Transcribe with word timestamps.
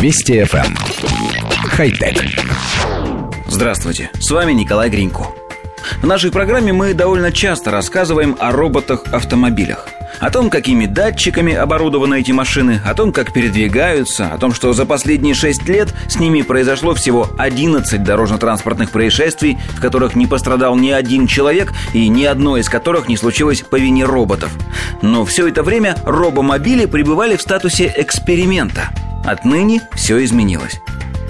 Вести 0.00 0.34
FM. 0.34 0.64
Эм. 0.64 0.76
Хай-тек. 1.70 2.24
Здравствуйте, 3.48 4.10
с 4.20 4.30
вами 4.30 4.52
Николай 4.52 4.90
Гринько. 4.90 5.26
В 6.00 6.06
нашей 6.06 6.30
программе 6.30 6.72
мы 6.72 6.94
довольно 6.94 7.32
часто 7.32 7.72
рассказываем 7.72 8.36
о 8.38 8.52
роботах-автомобилях. 8.52 9.88
О 10.20 10.30
том, 10.30 10.50
какими 10.50 10.86
датчиками 10.86 11.52
оборудованы 11.52 12.20
эти 12.20 12.30
машины, 12.30 12.80
о 12.84 12.94
том, 12.94 13.12
как 13.12 13.32
передвигаются, 13.32 14.28
о 14.28 14.38
том, 14.38 14.54
что 14.54 14.72
за 14.72 14.86
последние 14.86 15.34
6 15.34 15.68
лет 15.68 15.92
с 16.06 16.20
ними 16.20 16.42
произошло 16.42 16.94
всего 16.94 17.28
11 17.36 18.00
дорожно-транспортных 18.00 18.90
происшествий, 18.90 19.58
в 19.76 19.80
которых 19.80 20.14
не 20.14 20.28
пострадал 20.28 20.76
ни 20.76 20.90
один 20.90 21.26
человек 21.26 21.72
и 21.92 22.06
ни 22.06 22.22
одно 22.22 22.56
из 22.56 22.68
которых 22.68 23.08
не 23.08 23.16
случилось 23.16 23.62
по 23.62 23.74
вине 23.74 24.04
роботов. 24.04 24.52
Но 25.02 25.24
все 25.24 25.48
это 25.48 25.64
время 25.64 25.96
робомобили 26.04 26.86
пребывали 26.86 27.34
в 27.34 27.42
статусе 27.42 27.92
эксперимента. 27.96 28.90
Отныне 29.28 29.82
все 29.94 30.24
изменилось 30.24 30.80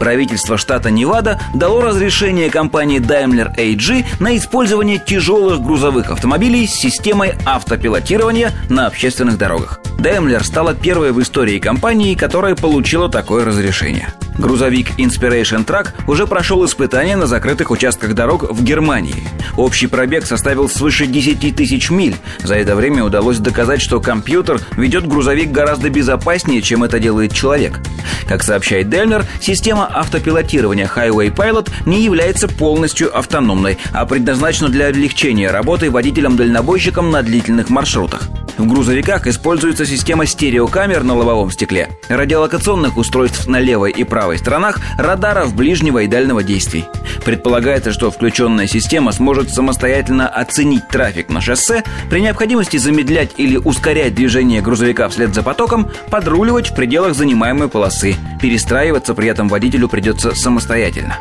правительство 0.00 0.56
штата 0.56 0.90
Невада 0.90 1.38
дало 1.54 1.82
разрешение 1.82 2.50
компании 2.50 3.00
Daimler 3.00 3.54
AG 3.56 4.06
на 4.18 4.36
использование 4.36 4.98
тяжелых 4.98 5.60
грузовых 5.60 6.10
автомобилей 6.10 6.66
с 6.66 6.72
системой 6.72 7.34
автопилотирования 7.44 8.52
на 8.68 8.86
общественных 8.86 9.38
дорогах. 9.38 9.80
Daimler 10.00 10.42
стала 10.42 10.74
первой 10.74 11.12
в 11.12 11.20
истории 11.20 11.58
компании, 11.58 12.14
которая 12.14 12.54
получила 12.54 13.10
такое 13.10 13.44
разрешение. 13.44 14.08
Грузовик 14.38 14.98
Inspiration 14.98 15.66
Truck 15.66 15.88
уже 16.06 16.26
прошел 16.26 16.64
испытания 16.64 17.16
на 17.16 17.26
закрытых 17.26 17.70
участках 17.70 18.14
дорог 18.14 18.50
в 18.50 18.64
Германии. 18.64 19.28
Общий 19.58 19.86
пробег 19.86 20.24
составил 20.24 20.70
свыше 20.70 21.04
10 21.04 21.54
тысяч 21.54 21.90
миль. 21.90 22.16
За 22.42 22.54
это 22.54 22.76
время 22.76 23.04
удалось 23.04 23.36
доказать, 23.38 23.82
что 23.82 24.00
компьютер 24.00 24.62
ведет 24.78 25.06
грузовик 25.06 25.52
гораздо 25.52 25.90
безопаснее, 25.90 26.62
чем 26.62 26.82
это 26.82 26.98
делает 26.98 27.34
человек. 27.34 27.80
Как 28.26 28.42
сообщает 28.42 28.86
Daimler, 28.86 29.26
система 29.42 29.86
автопилотирования 29.86 30.90
Highway 30.92 31.34
Pilot 31.34 31.68
не 31.84 32.02
является 32.02 32.48
полностью 32.48 33.14
автономной, 33.14 33.76
а 33.92 34.06
предназначена 34.06 34.70
для 34.70 34.88
облегчения 34.88 35.50
работы 35.50 35.90
водителям-дальнобойщикам 35.90 37.10
на 37.10 37.22
длительных 37.22 37.68
маршрутах. 37.68 38.30
В 38.58 38.66
грузовиках 38.66 39.26
используется 39.26 39.86
система 39.86 40.26
стереокамер 40.26 41.02
на 41.02 41.14
лобовом 41.14 41.50
стекле, 41.50 41.88
радиолокационных 42.08 42.96
устройств 42.96 43.46
на 43.46 43.58
левой 43.58 43.90
и 43.90 44.04
правой 44.04 44.38
сторонах, 44.38 44.78
радаров 44.98 45.54
ближнего 45.54 46.00
и 46.00 46.06
дальнего 46.06 46.42
действий. 46.42 46.84
Предполагается, 47.24 47.92
что 47.92 48.10
включенная 48.10 48.66
система 48.66 49.12
сможет 49.12 49.50
самостоятельно 49.50 50.28
оценить 50.28 50.88
трафик 50.88 51.28
на 51.30 51.40
шоссе, 51.40 51.84
при 52.08 52.20
необходимости 52.20 52.76
замедлять 52.76 53.30
или 53.36 53.56
ускорять 53.56 54.14
движение 54.14 54.60
грузовика 54.60 55.08
вслед 55.08 55.34
за 55.34 55.42
потоком, 55.42 55.90
подруливать 56.10 56.70
в 56.70 56.74
пределах 56.74 57.14
занимаемой 57.14 57.68
полосы. 57.68 58.16
Перестраиваться 58.40 59.14
при 59.14 59.28
этом 59.28 59.48
водителю 59.48 59.88
придется 59.88 60.34
самостоятельно 60.34 61.18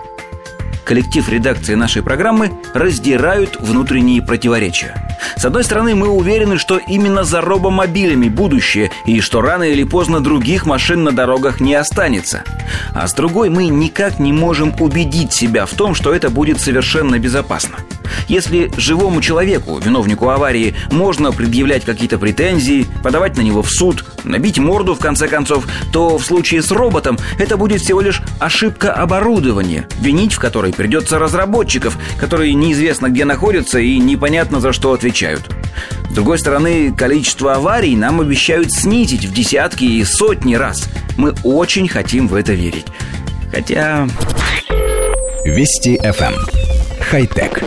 коллектив 0.90 1.30
редакции 1.30 1.76
нашей 1.76 2.02
программы 2.02 2.52
раздирают 2.74 3.58
внутренние 3.60 4.24
противоречия. 4.24 4.96
С 5.38 5.46
одной 5.46 5.64
стороны, 5.64 5.94
мы 5.94 6.08
уверены, 6.08 6.58
что 6.58 6.80
именно 6.80 7.24
за 7.24 7.42
робомобилями 7.42 8.28
будущее, 8.28 8.90
и 9.06 9.22
что 9.22 9.42
рано 9.42 9.62
или 9.62 9.84
поздно 9.84 10.20
других 10.20 10.66
машин 10.66 11.04
на 11.04 11.12
дорогах 11.12 11.60
не 11.60 11.76
останется. 11.76 12.44
А 12.96 13.08
с 13.08 13.14
другой, 13.14 13.50
мы 13.52 13.68
никак 13.68 14.18
не 14.18 14.34
можем 14.34 14.74
убедить 14.80 15.32
себя 15.32 15.68
в 15.68 15.74
том, 15.74 15.94
что 15.94 16.12
это 16.12 16.32
будет 16.32 16.60
совершенно 16.60 17.20
безопасно. 17.20 17.76
Если 18.28 18.72
живому 18.78 19.22
человеку, 19.22 19.80
виновнику 19.80 20.30
аварии, 20.30 20.76
можно 20.92 21.32
предъявлять 21.32 21.86
какие-то 21.86 22.18
претензии, 22.18 22.88
подавать 23.04 23.38
на 23.38 23.42
него 23.42 23.62
в 23.62 23.70
суд, 23.70 24.06
набить 24.24 24.60
морду 24.60 24.96
в 24.96 25.00
конце 25.00 25.28
концов, 25.28 25.68
то 25.92 26.18
в 26.18 26.26
случае 26.26 26.62
с 26.62 26.72
роботом 26.72 27.18
это 27.38 27.58
будет 27.58 27.82
всего 27.82 28.02
лишь 28.02 28.22
ошибка 28.40 28.94
оборудования, 28.94 29.88
винить 30.00 30.34
в 30.34 30.40
которой 30.40 30.74
придется 30.74 31.20
разработчиков, 31.20 31.98
которые 32.20 32.54
неизвестно 32.54 33.10
где 33.10 33.26
находятся 33.26 33.80
и 33.80 33.98
непонятно 33.98 34.60
за 34.60 34.74
что 34.74 34.94
отвечают. 34.94 35.50
С 36.10 36.14
другой 36.14 36.40
стороны, 36.40 36.92
количество 36.92 37.54
аварий 37.54 37.96
нам 37.96 38.20
обещают 38.20 38.72
снизить 38.72 39.26
в 39.26 39.34
десятки 39.34 39.84
и 39.84 40.04
сотни 40.04 40.56
раз. 40.56 40.90
Мы 41.18 41.34
очень 41.44 41.88
хотим 41.88 42.28
в 42.28 42.36
это 42.36 42.54
верить. 42.54 42.86
Хотя... 43.52 44.08
Вести 45.46 45.98
FM. 45.98 46.36
Хай-тек. 47.00 47.64